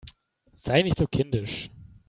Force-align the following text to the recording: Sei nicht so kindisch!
Sei 0.65 0.81
nicht 0.81 0.97
so 0.97 1.05
kindisch! 1.05 1.69